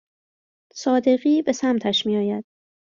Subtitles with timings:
[0.75, 2.45] صادقی به سمتش میاد